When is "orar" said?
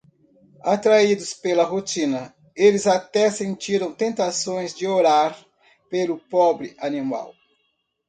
4.87-5.37